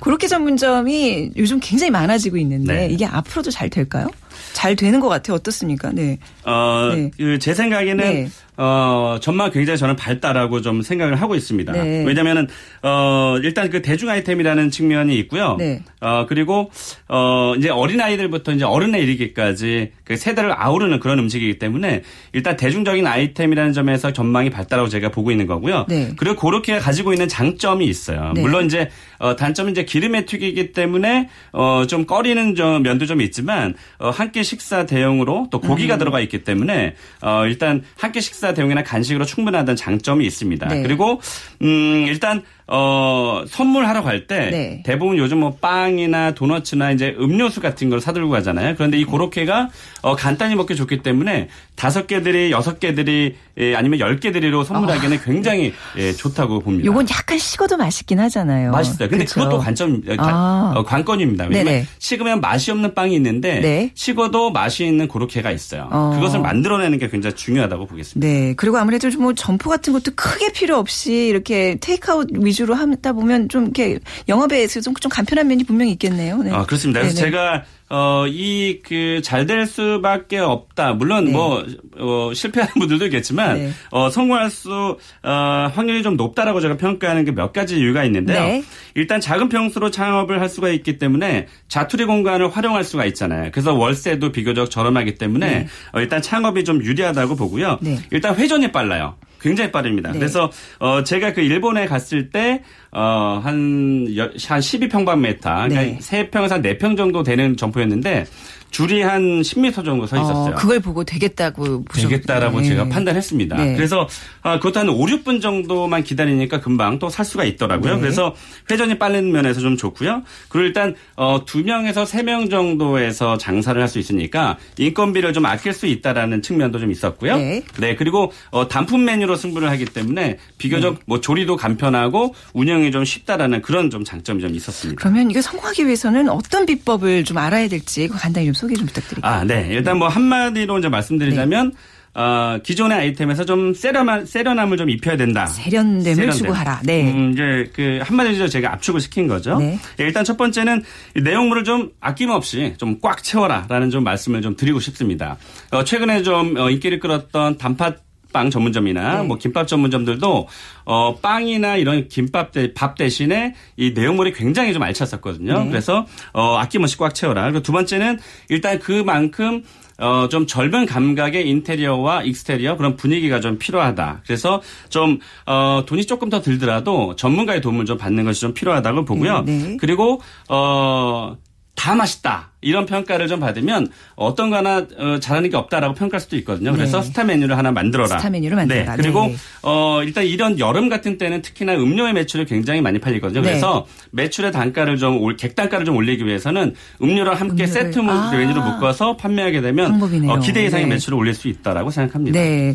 [0.00, 2.88] 고로케 전문점이 요즘 굉장히 많아지고 있는데 네.
[2.90, 4.08] 이게 앞으로도 잘 될까요?
[4.52, 5.36] 잘 되는 것 같아요.
[5.36, 5.90] 어떻습니까?
[5.92, 6.18] 네.
[6.44, 7.10] 어, 네.
[7.16, 8.30] 그제 생각에는 네.
[8.60, 11.72] 어, 전망 굉장히 저는 밝다라고 좀 생각을 하고 있습니다.
[11.72, 12.04] 네.
[12.04, 12.48] 왜냐면은,
[12.82, 15.54] 어, 일단 그 대중 아이템이라는 측면이 있고요.
[15.60, 15.80] 네.
[16.00, 16.70] 어, 그리고,
[17.08, 23.72] 어, 이제 어린아이들부터 이제 어른에 이르기까지 그 세대를 아우르는 그런 음식이기 때문에 일단 대중적인 아이템이라는
[23.72, 25.86] 점에서 전망이 밝다라고 제가 보고 있는 거고요.
[25.88, 26.10] 네.
[26.16, 28.32] 그리고 고로케가 가지고 있는 장점이 있어요.
[28.34, 28.40] 네.
[28.40, 33.74] 물론 이제, 어, 단점은 이제 기름에 튀기기 때문에, 어, 좀 꺼리는 점, 면도 좀 있지만,
[33.98, 35.98] 어, 한 끼 식사 대용으로 또 고기가 음.
[35.98, 40.68] 들어가 있기 때문에, 어, 일단 한 끼 식사 식사 대용이나 간식으로 충분하다는 장점이 있습니다.
[40.68, 40.82] 네.
[40.82, 41.20] 그리고
[41.62, 44.82] 음 일단 어, 선물하러 갈때 네.
[44.84, 48.74] 대부분 요즘 뭐 빵이나 도너츠나 이제 음료수 같은 걸 사들고 가잖아요.
[48.76, 49.70] 그런데 이 고로케가
[50.02, 55.20] 어, 간단히 먹기 좋기 때문에 다섯 개들이 여섯 개들이 예, 아니면 열 개들이로 선물하기는 어.
[55.24, 56.84] 굉장히 예, 좋다고 봅니다.
[56.84, 58.70] 요건 약간 식어도 맛있긴 하잖아요.
[58.70, 59.08] 맛있어요.
[59.08, 59.40] 근데 그쵸?
[59.40, 60.74] 그것도 관점 아.
[60.76, 61.44] 어, 관건입니다.
[61.44, 61.86] 왜냐면 네네.
[61.98, 63.90] 식으면 맛이 없는 빵이 있는데 네.
[63.94, 65.88] 식어도 맛이 있는 고로케가 있어요.
[65.90, 66.12] 어.
[66.14, 68.28] 그것을 만들어내는 게 굉장히 중요하다고 보겠습니다.
[68.28, 68.54] 네.
[68.56, 73.48] 그리고 아무래도 뭐 점포 같은 것도 크게 필요 없이 이렇게 테이크아웃 위주 위주로 하다 보면
[73.48, 76.38] 좀 이렇게 영업에 좀, 좀 간편한 면이 분명히 있겠네요.
[76.38, 76.50] 네.
[76.50, 77.00] 아, 그렇습니다.
[77.00, 77.30] 그래서 네네.
[77.30, 80.92] 제가 어, 이, 그, 잘 될 수밖에 없다.
[80.92, 81.32] 물론 네.
[81.32, 81.64] 뭐,
[81.96, 83.70] 어, 실패하는 분들도 있겠지만, 네.
[83.90, 88.42] 어, 성공할 수, 어, 확률이 좀 높다라고 제가 평가하는 게 몇 가지 이유가 있는데요.
[88.42, 88.62] 네.
[88.94, 93.50] 일단 작은 평수로 창업을 할 수가 있기 때문에 자투리 공간을 활용할 수가 있잖아요.
[93.52, 95.66] 그래서 월세도 비교적 저렴하기 때문에 네.
[95.92, 97.78] 어, 일단 창업이 좀 유리하다고 보고요.
[97.80, 97.98] 네.
[98.10, 99.14] 일단 회전이 빨라요.
[99.40, 100.12] 굉장히 빠릅니다.
[100.12, 100.18] 네.
[100.18, 105.98] 그래서 어 제가 그 일본에 갔을 때 어, 한, 한 12평방미터, 그러니까 네.
[106.00, 108.24] 3평에서 4평 정도 되는 점포였는데
[108.70, 110.54] 줄이 한 10m 정도 서 있었어요.
[110.54, 112.68] 어, 그걸 보고 되겠다고 되겠다라고 네.
[112.68, 113.56] 제가 판단했습니다.
[113.56, 113.76] 네.
[113.76, 114.08] 그래서
[114.42, 117.94] 아, 그것도 한 5, 6분 정도만 기다리니까 금방 또 살 수가 있더라고요.
[117.94, 118.00] 네.
[118.00, 118.34] 그래서
[118.70, 120.22] 회전이 빠른 면에서 좀 좋고요.
[120.48, 126.42] 그리고 일단 어, 2명에서 3명 정도에서 장사를 할 수 있으니까 인건비를 좀 아낄 수 있다라는
[126.42, 127.38] 측면도 좀 있었고요.
[127.38, 127.62] 네.
[127.80, 131.00] 네 그리고 어, 단품 메뉴로 승부를 하기 때문에 비교적 네.
[131.06, 135.00] 뭐 조리도 간편하고 운영이 좀 쉽다라는 그런 좀 장점이 좀 있었습니다.
[135.00, 139.30] 그러면 이게 성공하기 위해서는 어떤 비법을 좀 알아야 될지 간단히 좀 소개 좀 부탁드릴게요.
[139.30, 139.68] 아, 네.
[139.70, 141.76] 일단 뭐 한마디로 이제 말씀드리자면 네.
[142.20, 145.46] 어, 기존의 아이템에서 좀 세련함, 세련함을 좀 입혀야 된다.
[145.46, 146.30] 세련됨을 세련됨.
[146.32, 146.80] 추구하라.
[146.84, 147.12] 네.
[147.12, 149.56] 음, 이제 그 한마디로 제가 압축을 시킨 거죠.
[149.58, 149.78] 네.
[150.00, 150.82] 예, 일단 첫 번째는
[151.14, 155.36] 내용물을 좀 아낌없이 좀 꽉 채워라라는 좀 말씀을 좀 드리고 싶습니다.
[155.70, 159.26] 어, 최근에 좀 어, 인기를 끌었던 단팥 빵 전문점이나 네.
[159.26, 160.48] 뭐 김밥 전문점들도
[160.84, 165.64] 어 빵이나 이런 김밥 대, 밥 대신에 이 내용물이 굉장히 좀 알찼었거든요.
[165.64, 165.68] 네.
[165.68, 167.42] 그래서 어 아낌없이 꽉 채워라.
[167.44, 169.62] 그리고 두 번째는 일단 그만큼
[170.00, 174.22] 어, 좀 젊은 감각의 인테리어와 exterior 그런 분위기가 좀 필요하다.
[174.24, 179.42] 그래서 좀, 어, 돈이 조금 더 들더라도 전문가의 도움을 좀 받는 것이 좀 필요하다고 보고요.
[179.42, 179.76] 네, 네.
[179.80, 181.36] 그리고, 어,
[181.74, 182.52] 다 맛있다.
[182.60, 186.72] 이런 평가를 좀 받으면 어떤 거나 어, 잘하는 게 없다라고 평가할 수도 있거든요.
[186.72, 187.06] 그래서 네.
[187.06, 188.18] 스타 메뉴를 하나 만들어라.
[188.18, 188.96] 스타 메뉴를 만들어라.
[188.96, 189.02] 네.
[189.02, 189.36] 그리고 네.
[189.62, 193.42] 어, 일단 이런 여름 같은 때는 특히나 음료의 매출이 굉장히 많이 팔리거든요.
[193.42, 193.48] 네.
[193.50, 197.68] 그래서 매출의 단가를 좀 객단가를 좀 올리기 위해서는 음료랑 함께 음료를.
[197.92, 198.30] 세트 아.
[198.32, 200.94] 메뉴로 묶어서 판매하게 되면 어, 기대 이상의 네.
[200.94, 202.38] 매출을 올릴 수 있다라고 생각합니다.
[202.40, 202.74] 네.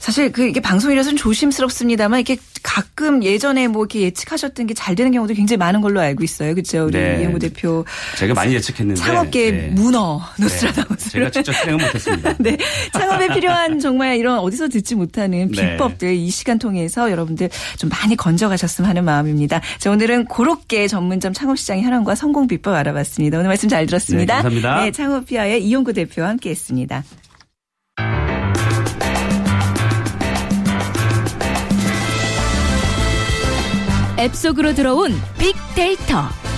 [0.00, 5.12] 사실 그 이게 방송이라서 는 조심스럽습니다만 이렇게 가끔 예전에 뭐 이렇게 예측하셨던 게 잘 되는
[5.12, 6.54] 경우도 굉장히 많은 걸로 알고 있어요.
[6.54, 6.86] 그렇죠?
[6.86, 7.18] 우리 네.
[7.20, 7.84] 이영우 대표.
[8.16, 9.68] 제가 많이 예측했는데 창업계 네.
[9.68, 11.04] 문어 노스라다무스.
[11.04, 11.10] 네.
[11.10, 12.34] 제가 직접 실행은 못했습니다.
[12.40, 12.56] 네.
[12.92, 15.72] 창업에 필요한 정말 이런 어디서 듣지 못하는 네.
[15.72, 19.60] 비법들 이 시간 통해서 여러분들 좀 많이 건져가셨으면 하는 마음입니다.
[19.78, 23.38] 자, 오늘은 고로케 전문점 창업시장의 현황과 성공 비법 알아봤습니다.
[23.38, 24.36] 오늘 말씀 잘 들었습니다.
[24.36, 24.84] 네, 감사합니다.
[24.84, 27.04] 네, 창업피아의 이용구 대표와 함께했습니다.
[34.18, 36.49] 앱 속으로 들어온 빅데이터.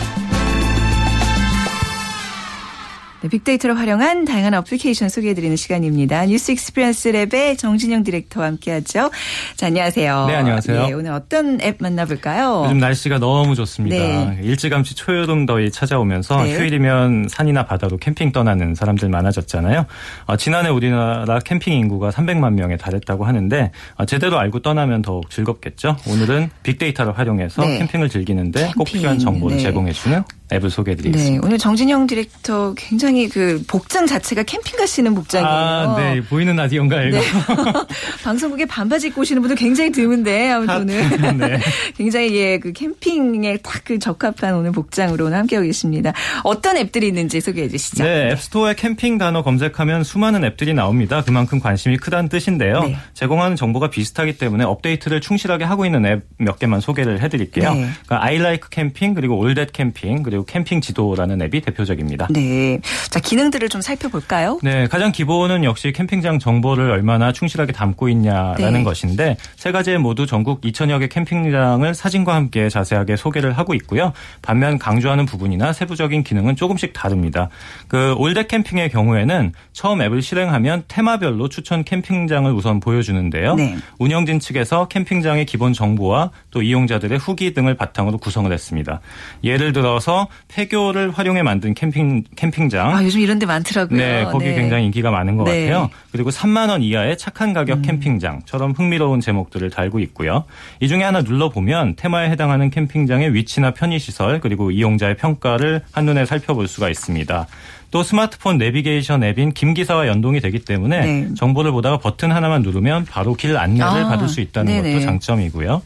[3.23, 6.27] 네, 빅데이터를 활용한 다양한 어플리케이션 소개해드리는 시간입니다.
[6.27, 9.13] News Experience Lab의 정진영 디렉터와 함께하죠.
[9.55, 10.27] 자, 안녕하세요.
[10.27, 10.87] 네, 안녕하세요.
[10.89, 12.65] 네, 오늘 어떤 앱 만나볼까요?
[12.65, 13.97] 요즘 날씨가 너무 좋습니다.
[13.97, 14.41] 네.
[14.43, 16.57] 일찌감치 초여름 더위 찾아오면서 네.
[16.57, 19.87] 휴일이면 산이나 바다로 캠핑 떠나는 사람들 많아졌잖아요.
[20.27, 25.97] 어, 지난해 우리나라 캠핑 인구가 300만 명에 달했다고 하는데 어, 제대로 알고 떠나면 더욱 즐겁겠죠.
[26.09, 27.79] 오늘은 빅데이터를 활용해서 네.
[27.79, 28.75] 캠핑을 즐기는데 캠핑.
[28.77, 29.63] 꼭 필요한 정보를 네.
[29.63, 31.41] 제공해주는 앱을 소개해드리겠습니다.
[31.41, 35.49] 네, 오늘 정진영 디렉터 굉장히 그 복장 자체가 캠핑 가시는 복장이에요.
[35.53, 37.19] 아, 네, 보이는 라디오인가 이거.
[37.19, 37.25] 네.
[38.25, 41.61] 방송국에 반바지 입고 오시는 분들 굉장히 드문데 아무튼 오늘 네.
[41.97, 46.13] 굉장히 예, 그 캠핑에 딱 그 적합한 오늘 복장으로 오늘 함께하고 계십니다.
[46.45, 48.05] 어떤 앱들이 있는지 소개해 주시죠.
[48.05, 51.23] 네, 앱스토어에 캠핑 단어 검색하면 수많은 앱들이 나옵니다.
[51.25, 52.85] 그만큼 관심이 크다는 뜻인데요.
[52.85, 52.97] 네.
[53.15, 57.73] 제공하는 정보가 비슷하기 때문에 업데이트를 충실하게 하고 있는 앱 몇 개만 소개를 해드릴게요.
[57.73, 57.89] 네.
[58.05, 62.29] 그러니까 I Like 캠핑 그리고 All That 캠핑 그리고 캠핑 지도라는 앱이 대표적입니다.
[62.31, 62.81] 네.
[63.11, 64.59] 자, 기능들을 좀 살펴볼까요?
[64.63, 64.87] 네.
[64.89, 68.83] 가장 기본은 역시 캠핑장 정보를 얼마나 충실하게 담고 있냐라는 네.
[68.83, 74.13] 것인데 세 가지 모두 전국 2천여 개 캠핑장을 사진과 함께 자세하게 소개를 하고 있고요.
[74.41, 77.49] 반면 강조하는 부분이나 세부적인 기능은 조금씩 다릅니다.
[77.89, 83.55] 그 올댓 캠핑의 경우에는 처음 앱을 실행하면 테마별로 추천 캠핑장을 우선 보여주는데요.
[83.55, 83.77] 네.
[83.99, 89.01] 운영진 측에서 캠핑장의 기본 정보와 또 이용자들의 후기 등을 바탕으로 구성을 했습니다.
[89.45, 92.95] 예를 들어서 폐교를 활용해 만든 캠핑 캠핑장.
[92.95, 93.99] 아, 요즘 이런 데 많더라고요.
[93.99, 94.55] 네, 거기 네.
[94.55, 95.67] 굉장히 인기가 많은 것 네.
[95.67, 95.91] 같아요.
[96.11, 97.83] 그리고 3만 원 이하의 착한 가격 음.
[97.83, 100.45] 캠핑장처럼 흥미로운 제목들을 달고 있고요.
[100.81, 106.27] 이 중에 하나 눌러 보면 테마에 해당하는 캠핑장의 위치나 편의 시설 그리고 이용자의 평가를 한눈에
[106.27, 107.47] 살펴볼 수가 있습니다.
[107.93, 111.29] 또 스마트폰 내비게이션 앱인 김기사와 연동이 되기 때문에 네.
[111.37, 114.95] 정보를 보다가 버튼 하나만 누르면 바로 길 안내를 아, 받을 수 있다는 네네.
[114.95, 115.83] 것도 장점이고요.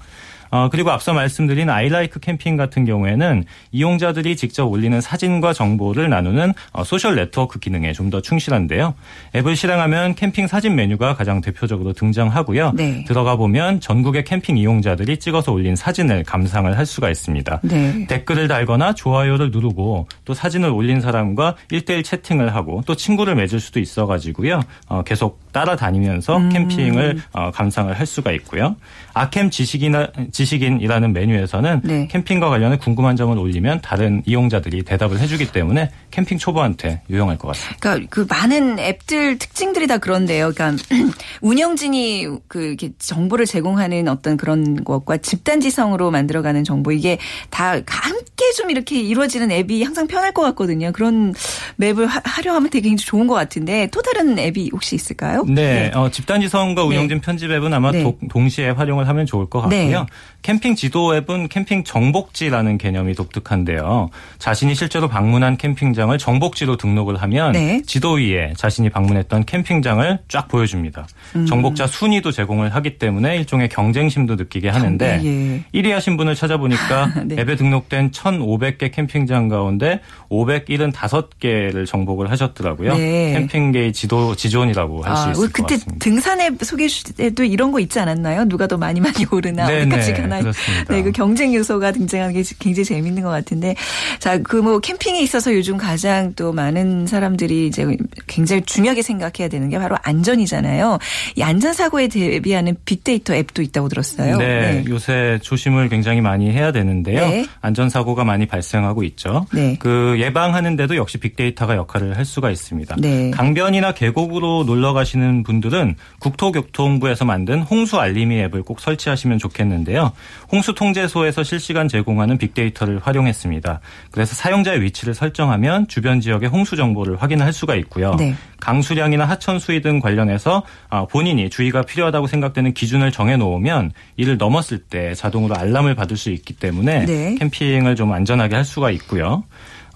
[0.50, 6.54] 어, 그리고 앞서 말씀드린 I Like 캠핑 같은 경우에는 이용자들이 직접 올리는 사진과 정보를 나누는
[6.72, 8.94] 어, social network 기능에 좀 더 충실한데요.
[9.34, 12.72] 앱을 실행하면 캠핑 사진 메뉴가 가장 대표적으로 등장하고요.
[12.74, 13.04] 네.
[13.04, 17.60] 들어가 보면 전국의 캠핑 이용자들이 찍어서 올린 사진을 감상을 할 수가 있습니다.
[17.64, 18.06] 네.
[18.06, 23.80] 댓글을 달거나 좋아요를 누르고 또 사진을 올린 사람과 1대1 채팅을 하고 또 친구를 맺을 수도
[23.80, 24.60] 있어가지고요.
[24.88, 26.48] 어, 계속 따라다니면서 음.
[26.50, 28.76] 캠핑을 어, 감상을 할 수가 있고요.
[29.14, 32.08] 아캠 지식이나 지식인이라는 메뉴에서는 네.
[32.08, 37.78] 캠핑과 관련해 궁금한 점을 올리면 다른 이용자들이 대답을 해주기 때문에 캠핑 초보한테 유용할 것 같습니다.
[37.80, 40.52] 그러니까 그 많은 앱들 특징들이 다 그런데요.
[40.54, 40.84] 그러니까
[41.40, 47.18] 운영진이 그 정보를 제공하는 어떤 그런 것과 집단지성으로 만들어가는 정보 이게
[47.48, 50.92] 다 함께 좀 이렇게 이루어지는 앱이 항상 편할 것 같거든요.
[50.92, 51.32] 그런
[51.76, 55.44] 맵을 하, 려 하면 되게 좋은 것 같은데 또 다른 앱이 혹시 있을까요?
[55.48, 55.92] 네, 네.
[55.94, 57.20] 어, 집단지성과 운영진 네.
[57.22, 58.02] 편집 앱은 아마 네.
[58.02, 59.90] 도, 동시에 활용을 하면 좋을 것 네.
[59.90, 60.06] 같고요.
[60.42, 64.10] 캠핑 지도 앱은 캠핑 정복지라는 개념이 독특한데요.
[64.38, 67.82] 자신이 실제로 방문한 캠핑장을 정복지로 등록을 하면 네.
[67.84, 71.06] 지도 위에 자신이 방문했던 캠핑장을 쫙 보여줍니다.
[71.34, 71.46] 음.
[71.46, 75.80] 정복자 순위도 제공을 하기 때문에 일종의 경쟁심도 느끼게 하는데 예.
[75.80, 77.36] 1위 하신 분을 찾아보니까 네.
[77.40, 82.94] 앱에 등록된 1,500개 캠핑장 가운데 575개를 정복을 하셨더라고요.
[82.94, 83.32] 네.
[83.32, 85.92] 캠핑계의 지도 지존이라고 할수 아, 있을 것 같습니다.
[85.92, 88.44] 그때 등산에 소개해 주실 때도 이런 거 있지 않았나요?
[88.44, 90.40] 누가 더 많이 많이 오르나 네, 어디까지 네, 가나.
[90.40, 90.94] 그렇습니다.
[90.94, 93.74] 네, 그 경쟁 요소가 등장하는 게 굉장히 재밌는 것 같은데
[94.18, 97.86] 자, 그 뭐 캠핑에 있어서 요즘 가장 또 많은 사람들이 이제
[98.26, 100.98] 굉장히 중요하게 생각해야 되는 게 바로 안전이잖아요.
[101.36, 104.38] 이 안전 사고에 대비하는 빅데이터 앱도 있다고 들었어요.
[104.38, 104.84] 네, 네.
[104.88, 107.20] 요새 조심을 굉장히 많이 해야 되는데요.
[107.28, 107.46] 네.
[107.60, 109.46] 안전 사고가 많이 발생하고 있죠.
[109.52, 109.76] 네.
[109.78, 112.96] 그 예방하는데도 역시 빅데이터가 역할을 할 수가 있습니다.
[112.98, 113.30] 네.
[113.30, 120.05] 강변이나 계곡으로 놀러 가시는 분들은 국토교통부에서 만든 홍수 알림이 앱을 꼭 설치하시면 좋겠는데요.
[120.50, 123.80] 홍수 통제소에서 실시간 제공하는 빅데이터를 활용했습니다.
[124.10, 128.14] 그래서 사용자의 위치를 설정하면 주변 지역의 홍수 정보를 확인할 수가 있고요.
[128.14, 128.34] 네.
[128.60, 134.78] 강수량이나 하천 수위 등 관련해서 아, 본인이 주의가 필요하다고 생각되는 기준을 정해 놓으면 이를 넘었을
[134.78, 137.34] 때 자동으로 알람을 받을 수 있기 때문에 네.
[137.38, 139.44] 캠핑을 좀 안전하게 할 수가 있고요.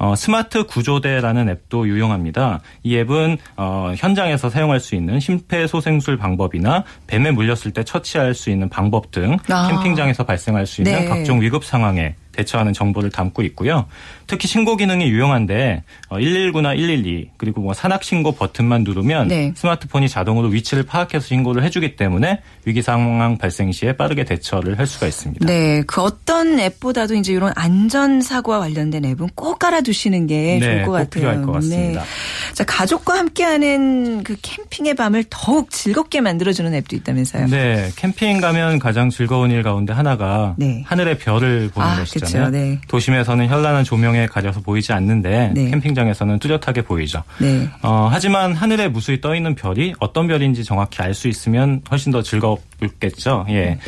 [0.00, 2.60] 어, 스마트 구조대라는 앱도 유용합니다.
[2.82, 8.70] 이 앱은 어, 현장에서 사용할 수 있는 심폐소생술 방법이나 뱀에 물렸을 때 처치할 수 있는
[8.70, 9.68] 방법 등 아.
[9.68, 11.04] 캠핑장에서 발생할 수 있는 네.
[11.04, 13.86] 각종 위급 상황에 대처하는 정보를 담고 있고요.
[14.26, 19.52] 특히 신고 기능이 유용한데 119나 어, 112 그리고 뭐 산악 신고 버튼만 누르면 네.
[19.56, 25.06] 스마트폰이 자동으로 위치를 파악해서 신고를 해주기 때문에 위기 상황 발생 시에 빠르게 대처를 할 수가
[25.06, 25.46] 있습니다.
[25.46, 30.82] 네, 그 어떤 앱보다도 이제 이런 안전 사고와 관련된 앱은 꼭 깔아두시는 게 네, 좋을
[30.84, 31.10] 것 같아요.
[31.10, 32.02] 필요할 것 같습니다.
[32.02, 32.06] 네.
[32.60, 37.46] 자, 가족과 함께하는 그 캠핑의 밤을 더욱 즐겁게 만들어주는 앱도 있다면서요?
[37.46, 40.82] 네, 캠핑 가면 가장 즐거운 일 가운데 하나가 네.
[40.86, 42.50] 하늘의 별을 보는 아, 것이잖아요.
[42.50, 42.78] 네.
[42.88, 45.70] 도심에서는 현란한 조명에 가려서 보이지 않는데 네.
[45.70, 47.22] 캠핑장에서는 뚜렷하게 보이죠.
[47.40, 47.66] 네.
[47.80, 52.22] 어, 하지만 하늘에 무수히 떠 있는 별이 어떤 별인지 정확히 알 수 있으면 훨씬 더
[52.22, 53.46] 즐겁겠죠.
[53.48, 53.78] 예.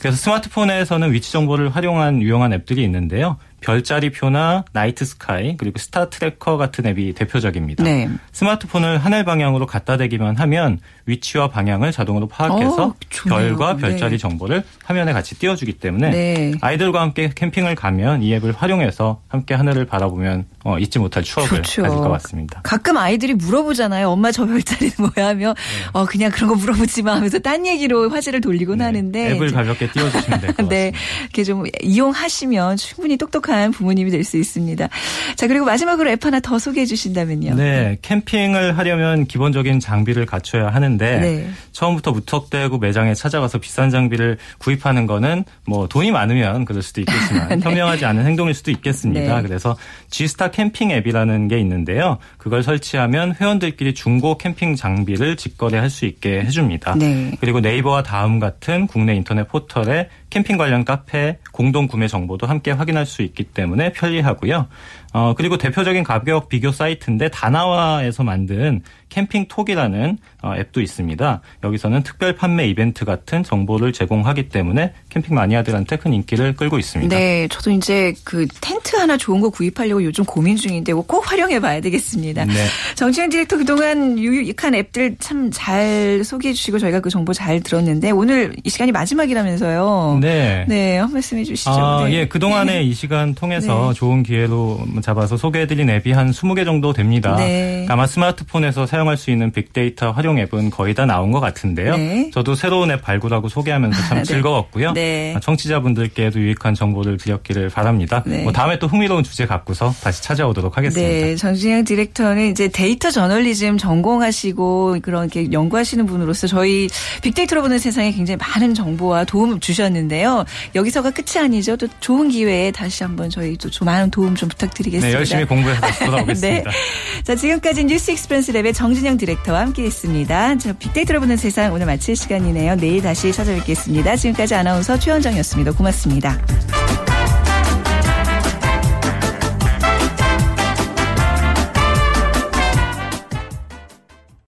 [0.00, 3.36] 그래서 스마트폰에서는 위치 정보를 활용한 유용한 앱들이 있는데요.
[3.60, 7.84] 별자리표나 Night Sky 그리고 Star Tracker 같은 앱이 대표적입니다.
[7.84, 8.08] 네.
[8.32, 13.80] 스마트폰을 하늘 방향으로 갖다 대기만 하면 위치와 방향을 자동으로 파악해서 어, 별과 네.
[13.80, 14.18] 별자리 네.
[14.18, 16.52] 정보를 화면에 같이 띄워주기 때문에 네.
[16.60, 21.82] 아이들과 함께 캠핑을 가면 이 앱을 활용해서 함께 하늘을 바라보면 어, 잊지 못할 추억을 좋죠.
[21.82, 22.60] 가질 것 같습니다.
[22.62, 24.10] 가끔 아이들이 물어보잖아요.
[24.10, 25.88] 엄마 저 별자리는 뭐야 하며 네.
[25.92, 28.84] 어, 그냥 그런 거 물어보지 마 하면서 딴 얘기로 화제를 돌리곤 네.
[28.84, 30.68] 하는데 앱을 가볍게 띄워주시면 될 것 같습니다.
[30.74, 30.92] 네,
[31.22, 34.88] 이렇게 좀 이용하시면 충분히 똑똑한 부모님이 될 수 있습니다.
[35.36, 37.54] 자 그리고 마지막으로 앱 하나 더 소개해 주신다면요.
[37.54, 41.48] 네, 캠핑을 하려면 기본적인 장비를 갖춰야 하는데 네.
[41.72, 47.58] 처음부터 무턱대고 매장에 찾아가서 비싼 장비를 구입하는 거는 뭐 돈이 많으면 그럴 수도 있겠지만 네.
[47.62, 49.36] 현명하지 않은 행동일 수도 있겠습니다.
[49.36, 49.42] 네.
[49.42, 49.76] 그래서
[50.10, 52.18] G스타 캠핑 앱이라는 게 있는데요.
[52.36, 56.96] 그걸 설치하면 회원들끼리 중고 캠핑 장비를 직거래할 수 있게 해줍니다.
[56.96, 57.32] 네.
[57.40, 63.06] 그리고 네이버와 다음 같은 국내 인터넷 포털에 캠핑 관련 카페 공동 구매 정보도 함께 확인할
[63.06, 64.68] 수 있기 때문에 편리하고요.
[65.12, 71.40] 어, 그리고 대표적인 가격 비교 사이트인데 다나와에서 만든 캠핑톡이라는 어, 앱도 있습니다.
[71.64, 77.16] 여기서는 특별 판매 이벤트 같은 정보를 제공하기 때문에 캠핑 마니아들한테 큰 인기를 끌고 있습니다.
[77.16, 81.80] 네, 저도 이제 그 텐트 하나 좋은 거 구입하려고 요즘 고민 중인데 꼭 활용해 봐야
[81.80, 82.44] 되겠습니다.
[82.44, 82.66] 네.
[82.94, 88.54] 정치현 디렉터 그동안 유익한 앱들 참 잘 소개해 주시고 저희가 그 정보 잘 들었는데 오늘
[88.62, 90.18] 이 시간이 마지막이라면서요.
[90.20, 90.64] 네.
[90.68, 91.70] 네, 한 말씀 해 주시죠.
[91.70, 92.12] 아, 네.
[92.14, 93.94] 예, 그동안에 이 시간 통해서 네.
[93.94, 97.36] 좋은 기회로 잡아서 소개해드린 앱이 한 20개 정도 됩니다.
[97.36, 97.86] 네.
[97.88, 101.96] 아마 스마트폰에서 사용할 수 있는 빅데이터 활용 앱은 거의 다 나온 것 같은데요.
[101.96, 102.30] 네.
[102.32, 104.24] 저도 새로운 앱 발굴하고 소개하면서 참 네.
[104.24, 104.92] 즐거웠고요.
[104.92, 105.36] 네.
[105.40, 108.22] 청취자분들께도 유익한 정보를 드렸기를 바랍니다.
[108.26, 108.42] 네.
[108.42, 111.08] 뭐 다음에 또 흥미로운 주제 갖고서 다시 찾아오도록 하겠습니다.
[111.08, 116.88] 네, 정진영 디렉터는 이제 데이터 저널리즘 전공하시고 그런 게 연구하시는 분으로서 저희
[117.22, 120.44] 빅데이터로 보는 세상에 굉장히 많은 정보와 도움을 주셨는데요.
[120.74, 121.76] 여기서가 끝이 아니죠.
[121.76, 125.08] 또 좋은 기회에 다시 한번 저희 또 많은 도움 좀 부탁드리겠습니다.
[125.08, 126.70] 네, 열심히 공부해서 다시 돌아오겠습니다.
[126.70, 126.76] 네.
[127.22, 130.58] 자, 지금까지 News Express Lab의 정진영 디렉터와 함께했습니다.
[130.58, 132.76] 자, 빅데이터로 보는 세상 오늘 마칠 시간이네요.
[132.76, 134.16] 내일 다시 찾아뵙겠습니다.
[134.16, 135.72] 지금까지 아나운서 최현정이었습니다.
[135.72, 136.38] 고맙습니다.